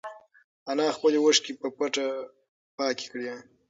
انا 0.69 0.87
خپلې 0.97 1.17
اوښکې 1.21 1.53
په 1.61 1.67
پټه 1.77 2.07
پاکې 2.77 3.05
کړې. 3.11 3.29